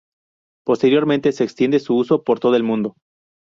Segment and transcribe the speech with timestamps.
[0.65, 2.95] Posteriormente se extiende su uso por todo el mundo.